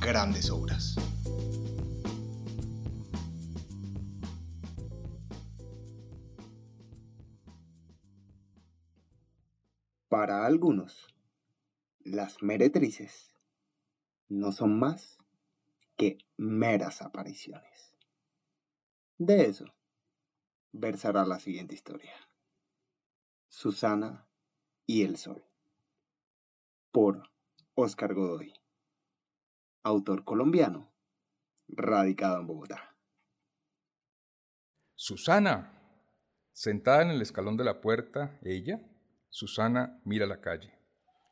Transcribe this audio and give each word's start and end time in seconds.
grandes 0.00 0.50
obras. 0.50 0.96
Para 10.08 10.46
algunos, 10.46 11.06
las 12.00 12.42
meretrices 12.42 13.34
no 14.28 14.52
son 14.52 14.78
más 14.78 15.18
que 15.96 16.18
meras 16.36 17.02
apariciones. 17.02 17.92
De 19.18 19.44
eso 19.44 19.66
versará 20.72 21.26
la 21.26 21.38
siguiente 21.38 21.74
historia. 21.74 22.14
Susana 23.48 24.26
y 24.86 25.02
el 25.02 25.16
Sol. 25.18 25.44
Por 26.90 27.22
Oscar 27.74 28.14
Godoy. 28.14 28.59
Autor 29.82 30.24
colombiano, 30.24 30.92
radicado 31.66 32.40
en 32.40 32.46
Bogotá. 32.46 32.94
Susana. 34.94 35.72
Sentada 36.52 37.00
en 37.00 37.10
el 37.10 37.22
escalón 37.22 37.56
de 37.56 37.64
la 37.64 37.80
puerta, 37.80 38.38
ella, 38.42 38.78
Susana, 39.30 39.98
mira 40.04 40.26
la 40.26 40.42
calle. 40.42 40.78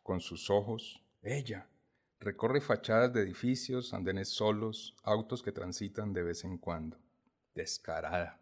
Con 0.02 0.22
sus 0.22 0.48
ojos, 0.48 1.04
ella, 1.20 1.68
recorre 2.20 2.62
fachadas 2.62 3.12
de 3.12 3.20
edificios, 3.20 3.92
andenes 3.92 4.30
solos, 4.30 4.96
autos 5.02 5.42
que 5.42 5.52
transitan 5.52 6.14
de 6.14 6.22
vez 6.22 6.44
en 6.44 6.56
cuando. 6.56 6.96
Descarada. 7.54 8.40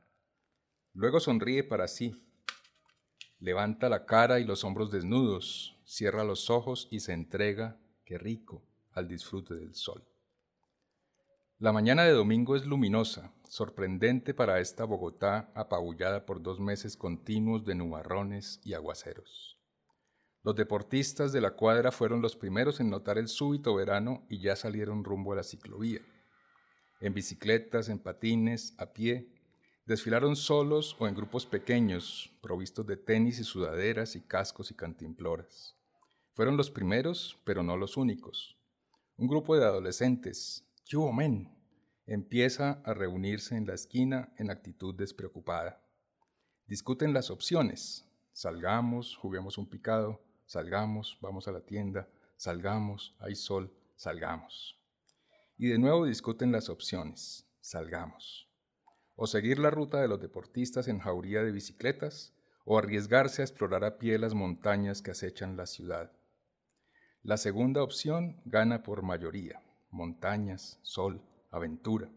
Luego 0.92 1.18
sonríe 1.18 1.64
para 1.64 1.88
sí. 1.88 2.24
Levanta 3.40 3.88
la 3.88 4.06
cara 4.06 4.38
y 4.38 4.44
los 4.44 4.62
hombros 4.62 4.92
desnudos, 4.92 5.80
cierra 5.84 6.22
los 6.22 6.48
ojos 6.48 6.86
y 6.92 7.00
se 7.00 7.12
entrega, 7.12 7.76
qué 8.04 8.18
rico, 8.18 8.62
al 8.96 9.06
disfrute 9.06 9.54
del 9.54 9.76
sol. 9.76 10.04
La 11.60 11.70
mañana 11.70 12.02
de 12.02 12.10
domingo 12.10 12.56
es 12.56 12.66
luminosa, 12.66 13.32
sorprendente 13.48 14.34
para 14.34 14.58
esta 14.58 14.84
Bogotá 14.84 15.52
apabullada 15.54 16.26
por 16.26 16.42
dos 16.42 16.58
meses 16.58 16.96
continuos 16.96 17.64
de 17.64 17.76
nubarrones 17.76 18.60
y 18.64 18.74
aguaceros. 18.74 19.56
Los 20.42 20.56
deportistas 20.56 21.32
de 21.32 21.40
la 21.40 21.52
cuadra 21.52 21.92
fueron 21.92 22.20
los 22.20 22.34
primeros 22.34 22.80
en 22.80 22.90
notar 22.90 23.18
el 23.18 23.28
súbito 23.28 23.72
verano 23.76 24.26
y 24.28 24.40
ya 24.40 24.56
salieron 24.56 25.04
rumbo 25.04 25.32
a 25.32 25.36
la 25.36 25.44
ciclovía. 25.44 26.00
En 27.00 27.14
bicicletas, 27.14 27.88
en 27.88 28.00
patines, 28.00 28.74
a 28.78 28.92
pie, 28.92 29.36
Desfilaron 29.86 30.34
solos 30.34 30.96
o 30.98 31.06
en 31.06 31.14
grupos 31.14 31.46
pequeños, 31.46 32.32
provistos 32.42 32.84
de 32.88 32.96
tenis 32.96 33.38
y 33.38 33.44
sudaderas 33.44 34.16
y 34.16 34.20
cascos 34.20 34.72
y 34.72 34.74
cantimploras. 34.74 35.76
Fueron 36.34 36.56
los 36.56 36.72
primeros, 36.72 37.38
pero 37.44 37.62
no 37.62 37.76
los 37.76 37.96
únicos. 37.96 38.55
Un 39.16 39.28
grupo 39.28 39.56
de 39.56 39.64
adolescentes, 39.64 40.64
¿qué 40.84 40.96
men? 41.12 41.56
Empieza 42.06 42.82
a 42.84 42.94
reunirse 42.94 43.56
en 43.56 43.66
la 43.66 43.74
esquina 43.74 44.32
en 44.36 44.50
actitud 44.50 44.94
despreocupada. 44.94 45.82
Discuten 46.66 47.12
las 47.12 47.30
opciones. 47.30 48.08
Salgamos, 48.32 49.16
juguemos 49.16 49.58
un 49.58 49.68
picado, 49.68 50.22
salgamos, 50.44 51.18
vamos 51.20 51.48
a 51.48 51.52
la 51.52 51.60
tienda, 51.60 52.08
salgamos, 52.36 53.16
hay 53.18 53.34
sol, 53.34 53.72
salgamos. 53.96 54.78
Y 55.56 55.68
de 55.68 55.78
nuevo 55.78 56.04
discuten 56.04 56.52
las 56.52 56.68
opciones. 56.68 57.46
Salgamos 57.60 58.46
o 59.16 59.26
seguir 59.26 59.58
la 59.58 59.70
ruta 59.70 60.00
de 60.00 60.08
los 60.08 60.20
deportistas 60.20 60.88
en 60.88 60.98
jauría 60.98 61.42
de 61.42 61.50
bicicletas, 61.50 62.34
o 62.68 62.78
arriesgarse 62.78 63.42
a 63.42 63.44
explorar 63.44 63.84
a 63.84 63.96
pie 63.96 64.18
las 64.18 64.34
montañas 64.34 65.00
que 65.00 65.12
acechan 65.12 65.56
la 65.56 65.66
ciudad. 65.66 66.12
La 67.26 67.38
segunda 67.38 67.82
opción 67.82 68.40
gana 68.44 68.84
por 68.84 69.02
mayoría, 69.02 69.60
montañas, 69.90 70.78
sol, 70.82 71.20
aventura. 71.50 72.08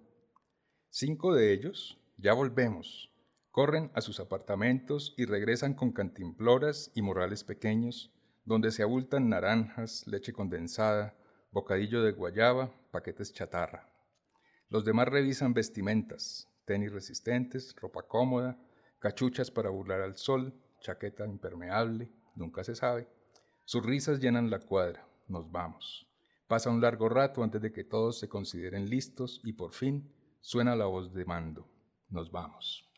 Cinco 0.91 1.33
de 1.33 1.51
ellos, 1.51 1.99
ya 2.17 2.33
volvemos, 2.33 3.11
corren 3.49 3.89
a 3.95 4.01
sus 4.01 4.19
apartamentos 4.19 5.15
y 5.17 5.25
regresan 5.25 5.73
con 5.73 5.93
cantimploras 5.93 6.91
y 6.93 7.01
morrales 7.01 7.43
pequeños, 7.43 8.13
donde 8.45 8.69
se 8.69 8.83
abultan 8.83 9.29
naranjas, 9.29 10.05
leche 10.05 10.31
condensada, 10.31 11.17
bocadillo 11.49 12.03
de 12.03 12.11
guayaba, 12.11 12.71
paquetes 12.91 13.33
chatarra. 13.33 13.91
Los 14.69 14.85
demás 14.85 15.07
revisan 15.07 15.55
vestimentas, 15.55 16.47
tenis 16.65 16.93
resistentes, 16.93 17.75
ropa 17.77 18.03
cómoda, 18.03 18.59
cachuchas 18.99 19.49
para 19.49 19.71
burlar 19.71 20.01
al 20.01 20.17
sol, 20.17 20.53
chaqueta 20.81 21.25
impermeable, 21.25 22.11
nunca 22.35 22.63
se 22.63 22.75
sabe. 22.75 23.07
Sus 23.69 23.85
risas 23.85 24.19
llenan 24.19 24.49
la 24.49 24.57
cuadra, 24.57 25.07
nos 25.27 25.51
vamos. 25.51 26.07
Pasa 26.47 26.71
un 26.71 26.81
largo 26.81 27.07
rato 27.07 27.43
antes 27.43 27.61
de 27.61 27.71
que 27.71 27.83
todos 27.83 28.17
se 28.17 28.27
consideren 28.27 28.89
listos 28.89 29.41
y 29.43 29.53
por 29.53 29.73
fin 29.73 30.11
suena 30.41 30.75
la 30.75 30.85
voz 30.85 31.13
de 31.13 31.23
mando, 31.23 31.69
nos 32.09 32.31
vamos. 32.31 32.89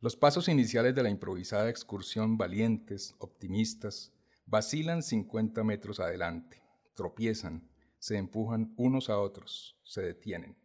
Los 0.00 0.16
pasos 0.16 0.48
iniciales 0.48 0.96
de 0.96 1.04
la 1.04 1.08
improvisada 1.08 1.70
excursión 1.70 2.36
valientes, 2.36 3.14
optimistas, 3.20 4.12
vacilan 4.44 5.04
50 5.04 5.62
metros 5.62 6.00
adelante, 6.00 6.60
tropiezan, 6.96 7.70
se 8.00 8.16
empujan 8.16 8.74
unos 8.76 9.08
a 9.08 9.20
otros, 9.20 9.78
se 9.84 10.02
detienen. 10.02 10.58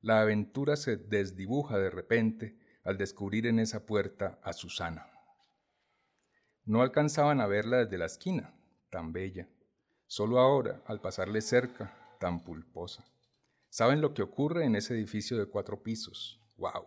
La 0.00 0.22
aventura 0.22 0.76
se 0.76 0.96
desdibuja 0.96 1.76
de 1.76 1.90
repente 1.90 2.58
al 2.84 2.96
descubrir 2.96 3.46
en 3.46 3.58
esa 3.58 3.84
puerta 3.84 4.40
a 4.42 4.54
Susana. 4.54 5.11
No 6.64 6.82
alcanzaban 6.82 7.40
a 7.40 7.46
verla 7.46 7.78
desde 7.78 7.98
la 7.98 8.06
esquina, 8.06 8.54
tan 8.88 9.12
bella. 9.12 9.48
Solo 10.06 10.38
ahora, 10.38 10.80
al 10.86 11.00
pasarle 11.00 11.40
cerca, 11.40 11.92
tan 12.20 12.44
pulposa. 12.44 13.04
¿Saben 13.68 14.00
lo 14.00 14.14
que 14.14 14.22
ocurre 14.22 14.64
en 14.64 14.76
ese 14.76 14.94
edificio 14.94 15.38
de 15.38 15.46
cuatro 15.46 15.82
pisos? 15.82 16.40
¡Wow! 16.58 16.86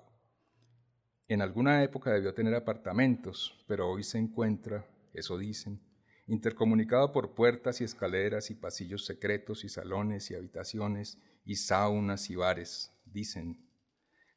En 1.28 1.42
alguna 1.42 1.84
época 1.84 2.14
debió 2.14 2.34
tener 2.34 2.56
apartamentos, 2.56 3.66
pero 3.68 3.90
hoy 3.90 4.04
se 4.04 4.18
encuentra, 4.18 4.88
eso 5.14 5.38
dicen, 5.38 5.82
intercomunicado 6.28 7.12
por 7.12 7.34
puertas 7.34 7.82
y 7.82 7.84
escaleras 7.84 8.52
y 8.52 8.56
pasillos 8.56 9.06
secretos 9.06 9.66
y 9.66 9.70
salones 9.70 10.32
y 10.32 10.36
habitaciones 10.36 11.18
y 11.44 11.56
saunas 11.56 12.30
y 12.30 12.36
bares, 12.36 12.94
dicen, 13.04 13.58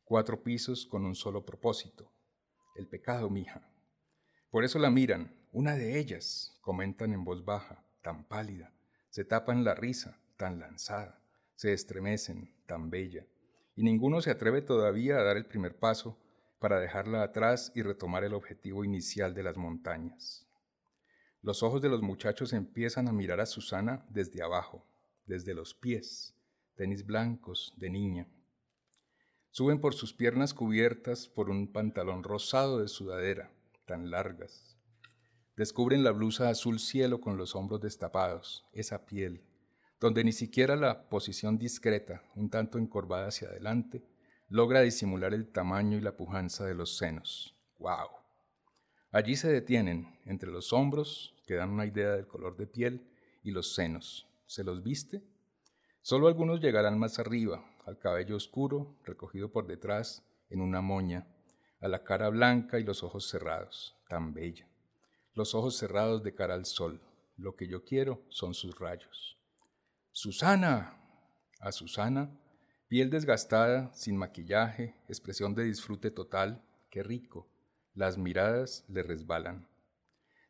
cuatro 0.05 0.43
pisos 0.43 0.85
con 0.87 1.05
un 1.05 1.15
solo 1.15 1.45
propósito, 1.45 2.11
el 2.75 2.89
pecado, 2.89 3.31
mija. 3.31 3.71
Por 4.51 4.65
eso 4.65 4.79
la 4.79 4.91
miran, 4.91 5.35
una 5.53 5.75
de 5.75 5.99
ellas, 5.99 6.59
comentan 6.61 7.13
en 7.13 7.25
voz 7.25 7.45
baja, 7.45 7.85
tan 8.03 8.25
pálida, 8.25 8.73
se 9.11 9.25
tapan 9.25 9.65
la 9.65 9.75
risa, 9.75 10.19
tan 10.37 10.59
lanzada, 10.61 11.21
se 11.55 11.73
estremecen, 11.73 12.55
tan 12.67 12.91
bella, 12.91 13.27
y 13.77 13.83
ninguno 13.83 14.21
se 14.21 14.31
atreve 14.31 14.63
todavía 14.63 15.19
a 15.19 15.23
dar 15.23 15.37
el 15.37 15.47
primer 15.47 15.77
paso 15.79 16.19
para 16.59 16.81
dejarla 16.81 17.23
atrás 17.23 17.73
y 17.75 17.83
retomar 17.83 18.25
el 18.25 18.35
objetivo 18.35 18.85
inicial 18.85 19.35
de 19.35 19.43
las 19.43 19.57
montañas. 19.57 20.47
Los 21.43 21.63
ojos 21.63 21.81
de 21.83 21.89
los 21.89 22.03
muchachos 22.03 22.53
empiezan 22.53 23.09
a 23.09 23.13
mirar 23.13 23.41
a 23.41 23.47
Susana 23.47 24.05
desde 24.09 24.43
abajo, 24.43 24.85
desde 25.27 25.55
los 25.55 25.75
pies, 25.75 26.35
tenis 26.75 27.05
blancos 27.05 27.75
de 27.77 27.91
niña, 27.91 28.29
Suben 29.51 29.81
por 29.81 29.95
sus 29.95 30.13
piernas 30.13 30.55
cubiertas 30.55 31.27
por 31.27 31.51
un 31.51 31.73
pantalón 31.73 32.23
rosado 32.23 32.81
de 32.81 32.87
sudadera, 32.87 33.51
tan 33.89 34.13
largas. 34.13 34.77
Descubren 35.57 36.05
la 36.05 36.13
blusa 36.13 36.51
azul 36.51 36.79
cielo 36.79 37.21
con 37.21 37.37
los 37.37 37.57
hombros 37.57 37.81
destapados, 37.81 38.65
esa 38.73 39.07
piel, 39.07 39.43
donde 39.99 40.23
ni 40.23 40.31
siquiera 40.31 40.77
la 40.77 41.09
posición 41.09 41.59
discreta, 41.59 42.23
un 42.37 42.51
tanto 42.51 42.79
encorvada 42.79 43.27
hacia 43.27 43.49
adelante, 43.49 44.05
logra 44.49 44.83
disimular 44.83 45.35
el 45.35 45.49
tamaño 45.49 45.99
y 45.99 46.01
la 46.01 46.17
pujanza 46.17 46.65
de 46.65 46.75
los 46.75 46.97
senos. 46.97 47.57
¡Wow! 47.79 48.09
Allí 49.11 49.35
se 49.35 49.51
detienen, 49.51 50.21
entre 50.27 50.51
los 50.51 50.73
hombros, 50.73 51.35
que 51.47 51.55
dan 51.55 51.71
una 51.71 51.87
idea 51.87 52.11
del 52.11 52.29
color 52.29 52.57
de 52.57 52.67
piel, 52.67 53.11
y 53.43 53.51
los 53.51 53.75
senos. 53.75 54.29
¿Se 54.47 54.63
los 54.63 54.83
viste? 54.83 55.23
Solo 56.03 56.29
algunos 56.29 56.61
llegarán 56.61 56.99
más 56.99 57.19
arriba, 57.19 57.65
al 57.87 57.99
cabello 57.99 58.37
oscuro, 58.37 58.97
recogido 59.05 59.51
por 59.51 59.67
detrás 59.67 60.23
en 60.51 60.61
una 60.61 60.83
moña, 60.83 61.27
a 61.81 61.89
la 61.89 62.03
cara 62.03 62.29
blanca 62.29 62.79
y 62.79 62.85
los 62.85 63.03
ojos 63.03 63.29
cerrados, 63.29 63.97
tan 64.09 64.35
bella. 64.35 64.69
Los 65.35 65.55
ojos 65.55 65.77
cerrados 65.77 66.23
de 66.23 66.35
cara 66.35 66.55
al 66.55 66.67
sol. 66.67 67.01
Lo 67.37 67.55
que 67.55 67.69
yo 67.69 67.85
quiero 67.85 68.23
son 68.29 68.55
sus 68.55 68.79
rayos. 68.79 69.39
Susana, 70.11 70.95
A 71.61 71.73
Susana, 71.73 72.31
piel 72.89 73.11
desgastada, 73.11 73.93
sin 73.95 74.17
maquillaje, 74.17 74.95
expresión 75.09 75.55
de 75.55 75.65
disfrute 75.65 76.11
total, 76.11 76.65
qué 76.91 77.03
rico. 77.03 77.49
Las 77.95 78.17
miradas 78.19 78.85
le 78.89 79.03
resbalan. 79.03 79.69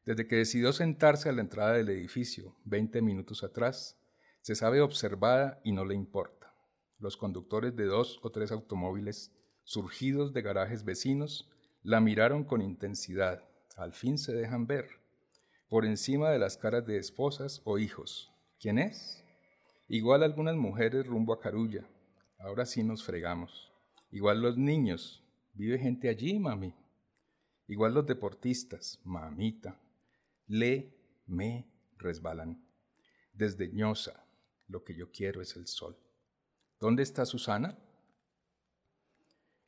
Desde 0.04 0.26
que 0.26 0.36
decidió 0.36 0.72
sentarse 0.72 1.28
a 1.28 1.32
la 1.32 1.42
entrada 1.42 1.74
del 1.74 1.90
edificio, 1.90 2.56
20 2.64 3.02
minutos 3.02 3.44
atrás, 3.44 3.98
se 4.40 4.54
sabe 4.54 4.80
observada 4.80 5.60
y 5.64 5.72
no 5.72 5.84
le 5.84 5.94
importa. 5.94 6.54
Los 6.98 7.16
conductores 7.16 7.76
de 7.76 7.84
dos 7.84 8.18
o 8.22 8.30
tres 8.30 8.50
automóviles 8.50 9.32
surgidos 9.68 10.32
de 10.32 10.40
garajes 10.40 10.82
vecinos 10.82 11.46
la 11.82 12.00
miraron 12.00 12.42
con 12.42 12.62
intensidad. 12.62 13.44
Al 13.76 13.92
fin 13.92 14.16
se 14.16 14.32
dejan 14.32 14.66
ver, 14.66 14.88
por 15.68 15.84
encima 15.84 16.30
de 16.30 16.38
las 16.38 16.56
caras 16.56 16.86
de 16.86 16.96
esposas 16.96 17.60
o 17.64 17.78
hijos. 17.78 18.32
¿Quién 18.58 18.78
es? 18.78 19.22
Igual 19.86 20.22
algunas 20.22 20.56
mujeres 20.56 21.06
rumbo 21.06 21.34
a 21.34 21.40
Carulla. 21.40 21.86
Ahora 22.38 22.64
sí 22.64 22.82
nos 22.82 23.04
fregamos. 23.04 23.70
Igual 24.10 24.40
los 24.40 24.56
niños. 24.56 25.22
¿Vive 25.52 25.78
gente 25.78 26.08
allí, 26.08 26.38
mami? 26.38 26.72
Igual 27.66 27.92
los 27.92 28.06
deportistas. 28.06 28.98
Mamita. 29.04 29.78
Le, 30.46 30.94
me, 31.26 31.66
resbalan. 31.98 32.64
Desdeñosa. 33.34 34.24
Lo 34.66 34.82
que 34.82 34.94
yo 34.94 35.10
quiero 35.12 35.42
es 35.42 35.56
el 35.56 35.66
sol. 35.66 35.94
¿Dónde 36.80 37.02
está 37.02 37.26
Susana? 37.26 37.76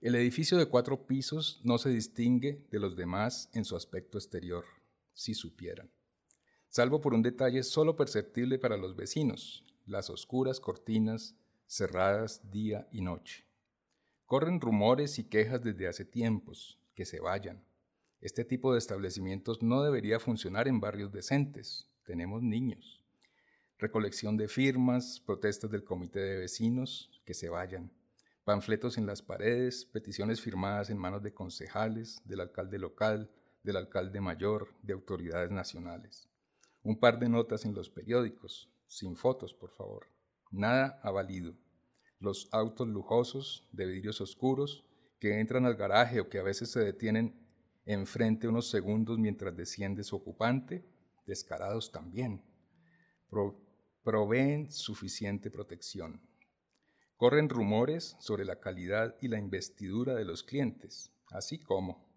El 0.00 0.14
edificio 0.14 0.56
de 0.56 0.64
cuatro 0.64 1.06
pisos 1.06 1.60
no 1.62 1.76
se 1.76 1.90
distingue 1.90 2.64
de 2.70 2.78
los 2.78 2.96
demás 2.96 3.50
en 3.52 3.66
su 3.66 3.76
aspecto 3.76 4.16
exterior, 4.16 4.64
si 5.12 5.34
supieran, 5.34 5.90
salvo 6.70 7.02
por 7.02 7.12
un 7.12 7.20
detalle 7.20 7.62
solo 7.62 7.96
perceptible 7.96 8.58
para 8.58 8.78
los 8.78 8.96
vecinos, 8.96 9.62
las 9.84 10.08
oscuras 10.08 10.58
cortinas 10.58 11.36
cerradas 11.66 12.50
día 12.50 12.88
y 12.90 13.02
noche. 13.02 13.44
Corren 14.24 14.62
rumores 14.62 15.18
y 15.18 15.24
quejas 15.24 15.62
desde 15.62 15.86
hace 15.86 16.06
tiempos, 16.06 16.78
que 16.94 17.04
se 17.04 17.20
vayan. 17.20 17.62
Este 18.22 18.46
tipo 18.46 18.72
de 18.72 18.78
establecimientos 18.78 19.60
no 19.60 19.82
debería 19.82 20.18
funcionar 20.18 20.66
en 20.66 20.80
barrios 20.80 21.12
decentes. 21.12 21.90
Tenemos 22.04 22.42
niños. 22.42 23.04
Recolección 23.78 24.38
de 24.38 24.48
firmas, 24.48 25.20
protestas 25.20 25.70
del 25.70 25.84
comité 25.84 26.20
de 26.20 26.38
vecinos, 26.38 27.10
que 27.26 27.34
se 27.34 27.50
vayan. 27.50 27.92
Panfletos 28.50 28.98
en 28.98 29.06
las 29.06 29.22
paredes, 29.22 29.84
peticiones 29.84 30.40
firmadas 30.40 30.90
en 30.90 30.98
manos 30.98 31.22
de 31.22 31.32
concejales, 31.32 32.20
del 32.24 32.40
alcalde 32.40 32.80
local, 32.80 33.30
del 33.62 33.76
alcalde 33.76 34.20
mayor, 34.20 34.74
de 34.82 34.92
autoridades 34.92 35.52
nacionales. 35.52 36.28
Un 36.82 36.98
par 36.98 37.20
de 37.20 37.28
notas 37.28 37.64
en 37.64 37.74
los 37.74 37.90
periódicos, 37.90 38.68
sin 38.88 39.14
fotos, 39.14 39.54
por 39.54 39.70
favor. 39.70 40.08
Nada 40.50 40.98
ha 41.04 41.12
valido. 41.12 41.54
Los 42.18 42.48
autos 42.50 42.88
lujosos 42.88 43.68
de 43.70 43.86
vidrios 43.86 44.20
oscuros 44.20 44.84
que 45.20 45.38
entran 45.38 45.64
al 45.64 45.76
garaje 45.76 46.18
o 46.18 46.28
que 46.28 46.40
a 46.40 46.42
veces 46.42 46.72
se 46.72 46.80
detienen 46.80 47.48
enfrente 47.86 48.48
unos 48.48 48.68
segundos 48.68 49.16
mientras 49.16 49.56
desciende 49.56 50.02
su 50.02 50.16
ocupante, 50.16 50.84
descarados 51.24 51.92
también, 51.92 52.42
proveen 54.02 54.72
suficiente 54.72 55.52
protección. 55.52 56.20
Corren 57.20 57.50
rumores 57.50 58.16
sobre 58.18 58.46
la 58.46 58.60
calidad 58.60 59.14
y 59.20 59.28
la 59.28 59.38
investidura 59.38 60.14
de 60.14 60.24
los 60.24 60.42
clientes, 60.42 61.12
así 61.30 61.58
como 61.58 62.08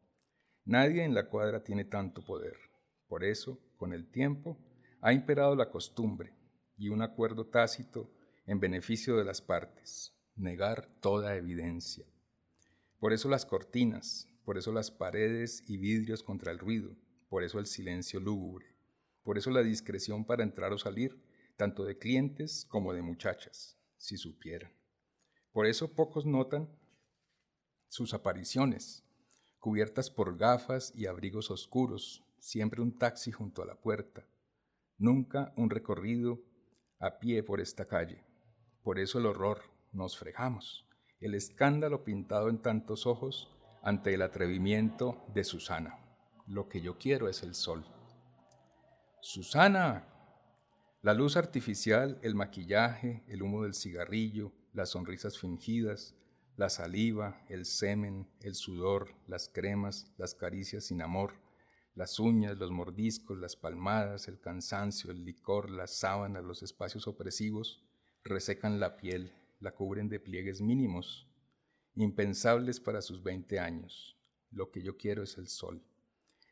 nadie 0.64 1.04
en 1.04 1.14
la 1.14 1.28
cuadra 1.28 1.62
tiene 1.62 1.84
tanto 1.84 2.24
poder. 2.24 2.56
Por 3.10 3.26
eso, 3.26 3.60
con 3.76 3.92
el 3.92 4.10
tiempo, 4.10 4.58
ha 5.02 5.12
imperado 5.12 5.58
la 5.58 5.70
costumbre 5.70 6.34
y 6.78 6.88
un 6.88 7.02
acuerdo 7.02 7.48
tácito 7.48 8.10
en 8.46 8.62
beneficio 8.62 9.18
de 9.18 9.26
las 9.26 9.42
partes, 9.42 10.14
negar 10.38 10.88
toda 11.02 11.36
evidencia. 11.36 12.06
Por 12.98 13.12
eso 13.12 13.28
las 13.28 13.46
cortinas, 13.46 14.30
por 14.46 14.58
eso 14.58 14.72
las 14.72 14.90
paredes 14.90 15.66
y 15.68 15.76
vidrios 15.76 16.24
contra 16.24 16.50
el 16.50 16.60
ruido, 16.60 16.96
por 17.28 17.44
eso 17.44 17.60
el 17.60 17.66
silencio 17.66 18.22
lúgubre, 18.22 18.68
por 19.24 19.38
eso 19.38 19.52
la 19.52 19.64
discreción 19.64 20.24
para 20.24 20.44
entrar 20.44 20.72
o 20.72 20.78
salir, 20.78 21.22
tanto 21.58 21.84
de 21.84 21.98
clientes 21.98 22.66
como 22.70 22.94
de 22.94 23.02
muchachas, 23.02 23.78
si 23.98 24.16
supieran. 24.16 24.72
Por 25.54 25.68
eso 25.68 25.94
pocos 25.94 26.26
notan 26.26 26.68
sus 27.88 28.16
apariciones, 28.16 29.06
cubiertas 29.60 30.10
por 30.10 30.36
gafas 30.36 30.92
y 30.96 31.06
abrigos 31.06 31.52
oscuros, 31.52 32.24
siempre 32.40 32.82
un 32.82 32.98
taxi 32.98 33.32
junto 33.32 33.62
a 33.62 33.66
la 33.68 33.76
puerta, 33.76 34.26
nunca 34.98 35.54
un 35.56 35.70
recorrido 35.70 36.42
a 37.00 37.20
pie 37.20 37.44
por 37.44 37.62
esta 37.62 37.86
calle. 37.86 38.26
Por 38.82 38.98
eso 38.98 39.20
el 39.20 39.28
horror, 39.28 39.62
nos 39.92 40.18
fregamos, 40.18 40.88
el 41.20 41.36
escándalo 41.36 42.04
pintado 42.04 42.50
en 42.50 42.62
tantos 42.62 43.06
ojos 43.06 43.56
ante 43.84 44.16
el 44.16 44.24
atrevimiento 44.24 45.24
de 45.36 45.44
Susana. 45.44 46.00
Lo 46.48 46.68
que 46.68 46.82
yo 46.82 46.98
quiero 46.98 47.30
es 47.30 47.44
el 47.44 47.54
sol. 47.54 47.86
Susana. 49.22 50.10
La 51.02 51.14
luz 51.14 51.38
artificial, 51.38 52.18
el 52.24 52.34
maquillaje, 52.34 53.24
el 53.28 53.44
humo 53.44 53.64
del 53.64 53.74
cigarrillo, 53.74 54.52
las 54.74 54.90
sonrisas 54.90 55.38
fingidas, 55.38 56.16
la 56.56 56.70
saliva, 56.70 57.44
el 57.50 57.66
semen, 57.66 58.28
el 58.42 58.56
sudor, 58.56 59.16
las 59.28 59.50
cremas, 59.50 60.12
las 60.18 60.36
caricias 60.36 60.86
sin 60.86 61.02
amor, 61.02 61.34
las 61.96 62.20
uñas, 62.20 62.58
los 62.58 62.72
mordiscos, 62.72 63.38
las 63.38 63.56
palmadas, 63.56 64.28
el 64.28 64.40
cansancio, 64.40 65.12
el 65.12 65.24
licor, 65.24 65.70
las 65.70 65.96
sábanas, 65.98 66.44
los 66.44 66.64
espacios 66.64 67.08
opresivos, 67.08 67.84
resecan 68.24 68.80
la 68.80 68.98
piel, 68.98 69.32
la 69.60 69.72
cubren 69.74 70.10
de 70.10 70.20
pliegues 70.20 70.62
mínimos, 70.62 71.28
impensables 71.96 72.80
para 72.80 73.02
sus 73.02 73.22
20 73.22 73.60
años. 73.60 74.18
Lo 74.52 74.72
que 74.72 74.82
yo 74.82 74.98
quiero 74.98 75.24
es 75.24 75.38
el 75.38 75.48
sol. 75.48 75.84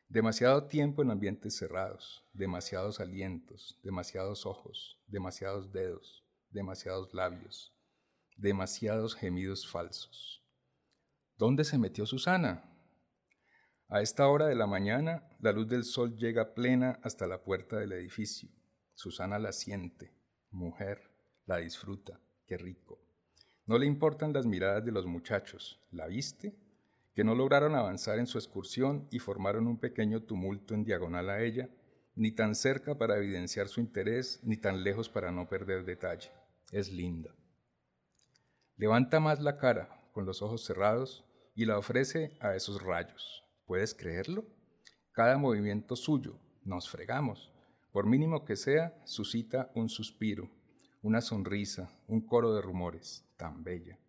Demasiado 0.10 0.68
tiempo 0.68 1.02
en 1.02 1.12
ambientes 1.12 1.56
cerrados, 1.56 2.24
demasiados 2.34 3.00
alientos, 3.00 3.80
demasiados 3.82 4.46
ojos, 4.46 5.00
demasiados 5.08 5.72
dedos, 5.72 6.26
demasiados 6.50 7.14
labios, 7.14 7.71
demasiados 8.42 9.16
gemidos 9.16 9.68
falsos. 9.68 10.44
¿Dónde 11.38 11.64
se 11.64 11.78
metió 11.78 12.08
Susana? 12.08 12.64
A 13.88 14.02
esta 14.02 14.28
hora 14.28 14.48
de 14.48 14.56
la 14.56 14.66
mañana, 14.66 15.30
la 15.40 15.52
luz 15.52 15.68
del 15.68 15.84
sol 15.84 16.18
llega 16.18 16.56
plena 16.56 17.00
hasta 17.04 17.28
la 17.28 17.44
puerta 17.44 17.78
del 17.78 17.92
edificio. 17.92 18.50
Susana 18.96 19.38
la 19.38 19.52
siente, 19.52 20.12
mujer, 20.50 21.12
la 21.46 21.58
disfruta, 21.58 22.20
qué 22.48 22.58
rico. 22.58 23.00
No 23.68 23.78
le 23.78 23.86
importan 23.86 24.34
las 24.34 24.48
miradas 24.48 24.84
de 24.84 24.92
los 24.92 25.06
muchachos, 25.06 25.80
¿la 25.92 26.08
viste? 26.08 26.56
Que 27.14 27.24
no 27.24 27.36
lograron 27.36 27.76
avanzar 27.76 28.18
en 28.18 28.26
su 28.26 28.40
excursión 28.40 29.08
y 29.12 29.20
formaron 29.20 29.68
un 29.68 29.78
pequeño 29.78 30.24
tumulto 30.24 30.74
en 30.74 30.84
diagonal 30.84 31.30
a 31.30 31.44
ella, 31.44 31.70
ni 32.16 32.32
tan 32.32 32.56
cerca 32.56 32.98
para 32.98 33.18
evidenciar 33.18 33.68
su 33.68 33.82
interés, 33.82 34.40
ni 34.44 34.58
tan 34.58 34.84
lejos 34.84 35.10
para 35.10 35.32
no 35.32 35.48
perder 35.48 35.86
detalle. 35.86 36.32
Es 36.72 36.92
linda. 36.92 37.36
Levanta 38.82 39.20
más 39.20 39.40
la 39.40 39.58
cara, 39.58 39.90
con 40.12 40.26
los 40.26 40.42
ojos 40.42 40.66
cerrados, 40.66 41.24
y 41.54 41.66
la 41.66 41.78
ofrece 41.78 42.36
a 42.40 42.56
esos 42.56 42.82
rayos. 42.82 43.44
¿Puedes 43.68 43.94
creerlo? 43.94 44.44
Cada 45.12 45.38
movimiento 45.38 45.96
suyo, 45.96 46.40
nos 46.64 46.90
fregamos, 46.90 47.54
por 47.92 48.08
mínimo 48.08 48.44
que 48.44 48.56
sea, 48.56 49.00
suscita 49.06 49.72
un 49.76 49.88
suspiro, 49.88 50.50
una 51.04 51.22
sonrisa, 51.22 51.92
un 52.08 52.26
coro 52.26 52.56
de 52.56 52.64
rumores, 52.64 53.24
tan 53.38 53.64
bella, 53.64 54.00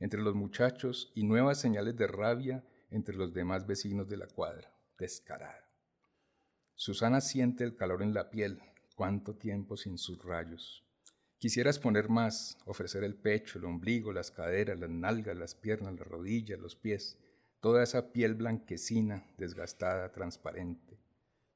entre 0.00 0.20
los 0.20 0.34
muchachos 0.34 1.12
y 1.14 1.22
nuevas 1.22 1.60
señales 1.60 1.96
de 1.96 2.08
rabia 2.08 2.64
entre 2.90 3.14
los 3.14 3.32
demás 3.32 3.64
vecinos 3.64 4.08
de 4.08 4.16
la 4.16 4.26
cuadra, 4.26 4.76
descarada. 4.98 5.70
Susana 6.74 7.20
siente 7.20 7.62
el 7.62 7.76
calor 7.76 8.02
en 8.02 8.12
la 8.12 8.28
piel, 8.28 8.60
cuánto 8.96 9.36
tiempo 9.36 9.76
sin 9.76 9.98
sus 9.98 10.20
rayos. 10.24 10.85
Quisieras 11.38 11.78
poner 11.78 12.08
más, 12.08 12.56
ofrecer 12.64 13.04
el 13.04 13.14
pecho, 13.14 13.58
el 13.58 13.66
ombligo, 13.66 14.12
las 14.12 14.30
caderas, 14.30 14.78
las 14.78 14.88
nalgas, 14.88 15.36
las 15.36 15.54
piernas, 15.54 15.94
las 15.98 16.06
rodillas, 16.06 16.58
los 16.58 16.76
pies, 16.76 17.18
toda 17.60 17.82
esa 17.82 18.12
piel 18.12 18.34
blanquecina, 18.34 19.26
desgastada, 19.36 20.12
transparente. 20.12 20.98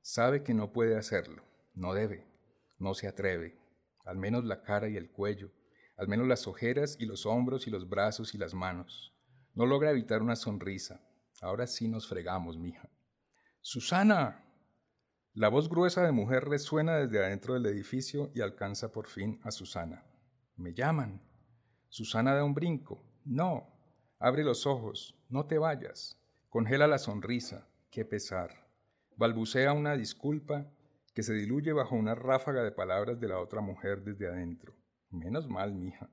Sabe 0.03 0.43
que 0.43 0.53
no 0.53 0.73
puede 0.73 0.97
hacerlo, 0.99 1.45
no 1.75 1.95
debe, 1.95 2.27
no 2.79 2.95
se 2.95 3.09
atreve, 3.09 3.59
al 4.05 4.19
menos 4.19 4.45
la 4.45 4.63
cara 4.63 4.89
y 4.89 4.97
el 4.97 5.11
cuello, 5.11 5.51
al 5.97 6.09
menos 6.09 6.27
las 6.27 6.47
ojeras 6.47 6.97
y 6.99 7.07
los 7.07 7.25
hombros 7.25 7.67
y 7.67 7.71
los 7.71 7.89
brazos 7.89 8.35
y 8.35 8.39
las 8.39 8.53
manos. 8.53 9.15
No 9.55 9.67
logra 9.67 9.91
evitar 9.91 10.23
una 10.23 10.37
sonrisa. 10.37 11.01
Ahora 11.41 11.67
sí 11.67 11.89
nos 11.89 12.07
fregamos, 12.07 12.59
mija. 12.59 12.89
Susana. 13.61 14.45
La 15.35 15.49
voz 15.49 15.69
gruesa 15.69 16.03
de 16.03 16.13
mujer 16.13 16.45
resuena 16.45 16.97
desde 16.97 17.25
adentro 17.25 17.55
del 17.55 17.67
edificio 17.67 18.31
y 18.35 18.41
alcanza 18.41 18.93
por 18.93 19.07
fin 19.07 19.41
a 19.45 19.51
Susana. 19.51 20.05
Me 20.57 20.75
llaman. 20.75 21.23
Susana 21.89 22.35
da 22.35 22.45
un 22.45 22.55
brinco. 22.55 23.05
No, 23.25 23.81
Abre 24.23 24.45
los 24.45 24.67
ojos, 24.67 25.19
no 25.31 25.47
te 25.47 25.57
vayas. 25.57 26.21
Congela 26.51 26.87
la 26.87 26.99
sonrisa, 26.99 27.67
qué 27.91 28.05
pesar. 28.05 28.69
Balbucea 29.17 29.73
una 29.73 29.97
disculpa 29.97 30.71
que 31.15 31.23
se 31.23 31.33
diluye 31.33 31.73
bajo 31.73 31.97
una 31.97 32.15
ráfaga 32.15 32.63
de 32.63 32.71
palabras 32.71 33.19
de 33.19 33.29
la 33.29 33.39
otra 33.39 33.63
mujer 33.63 34.03
desde 34.03 34.29
adentro. 34.29 34.77
Menos 35.09 35.49
mal, 35.49 35.73
mija. 35.73 36.11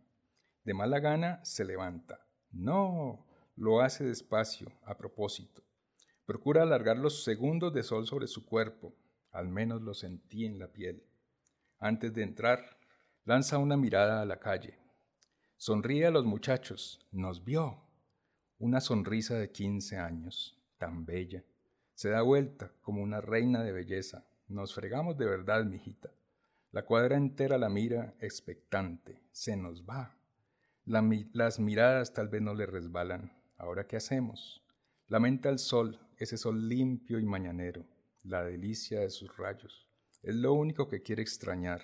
De 0.63 0.73
mala 0.73 1.01
gana 1.01 1.43
se 1.43 1.65
levanta. 1.65 2.25
No, 2.49 3.25
lo 3.57 3.81
hace 3.81 4.05
despacio, 4.05 4.71
a 4.85 4.95
propósito. 4.95 5.61
Procura 6.25 6.61
alargar 6.63 6.97
los 6.97 7.25
segundos 7.25 7.73
de 7.73 7.83
sol 7.83 8.07
sobre 8.07 8.27
su 8.27 8.45
cuerpo, 8.45 8.95
al 9.31 9.47
menos 9.47 9.81
lo 9.81 9.93
sentí 9.93 10.45
en 10.45 10.59
la 10.59 10.67
piel. 10.67 11.03
Antes 11.79 12.13
de 12.13 12.23
entrar, 12.23 12.77
lanza 13.25 13.57
una 13.57 13.77
mirada 13.77 14.21
a 14.21 14.25
la 14.25 14.39
calle. 14.39 14.77
Sonríe 15.57 16.05
a 16.05 16.11
los 16.11 16.25
muchachos, 16.25 16.99
nos 17.11 17.43
vio. 17.43 17.81
Una 18.59 18.81
sonrisa 18.81 19.35
de 19.35 19.51
quince 19.51 19.97
años, 19.97 20.59
tan 20.77 21.05
bella. 21.05 21.43
Se 21.93 22.09
da 22.09 22.21
vuelta 22.21 22.71
como 22.81 23.01
una 23.01 23.21
reina 23.21 23.63
de 23.63 23.71
belleza. 23.71 24.25
Nos 24.47 24.73
fregamos 24.73 25.17
de 25.17 25.25
verdad, 25.25 25.65
mijita. 25.65 26.11
La 26.71 26.85
cuadra 26.85 27.17
entera 27.17 27.57
la 27.57 27.69
mira 27.69 28.13
expectante. 28.19 29.21
Se 29.31 29.55
nos 29.57 29.83
va. 29.83 30.15
las 30.85 31.59
miradas 31.59 32.13
tal 32.13 32.29
vez 32.29 32.41
no 32.41 32.53
le 32.53 32.65
resbalan. 32.65 33.31
¿Ahora 33.57 33.87
qué 33.87 33.97
hacemos? 33.97 34.63
Lamenta 35.07 35.49
el 35.49 35.57
sol, 35.57 35.99
ese 36.17 36.37
sol 36.37 36.67
limpio 36.67 37.19
y 37.19 37.25
mañanero, 37.25 37.85
la 38.27 38.43
delicia 38.43 38.99
de 38.99 39.09
sus 39.09 39.35
rayos. 39.37 39.87
Es 40.21 40.35
lo 40.35 40.53
único 40.53 40.87
que 40.87 41.01
quiere 41.01 41.21
extrañar. 41.21 41.81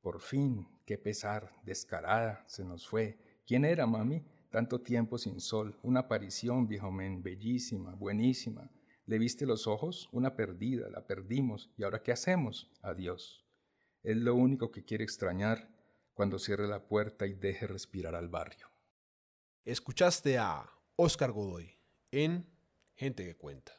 Por 0.00 0.20
fin, 0.20 0.66
qué 0.86 0.96
pesar, 0.96 1.52
descarada, 1.62 2.42
se 2.46 2.64
nos 2.64 2.88
fue. 2.88 3.18
¿Quién 3.46 3.64
era, 3.64 3.86
mami? 3.86 4.24
Tanto 4.50 4.80
tiempo 4.80 5.18
sin 5.18 5.40
sol, 5.40 5.78
una 5.82 6.00
aparición, 6.00 6.66
viejo 6.66 6.90
men, 6.90 7.22
bellísima, 7.22 7.94
buenísima. 7.94 8.70
¿Le 9.06 9.18
viste 9.18 9.44
los 9.46 9.66
ojos? 9.66 10.08
Una 10.12 10.34
perdida, 10.34 10.88
la 10.88 11.06
perdimos. 11.06 11.70
¿Y 11.76 11.84
ahora 11.84 12.02
qué 12.02 12.12
hacemos? 12.12 12.70
Adiós. 12.82 13.44
Es 14.02 14.16
lo 14.16 14.34
único 14.34 14.70
que 14.70 14.84
quiere 14.84 15.04
extrañar 15.04 15.68
cuando 16.14 16.38
cierre 16.38 16.66
la 16.66 16.86
puerta 16.86 17.26
y 17.26 17.34
deje 17.34 17.66
respirar 17.66 18.14
al 18.14 18.28
barrio. 18.28 18.68
Escuchaste 19.64 20.38
a 20.38 20.68
Oscar 20.96 21.32
Godoy 21.32 21.76
en 22.10 22.46
Gente 22.94 23.24
que 23.24 23.36
Cuenta. 23.36 23.72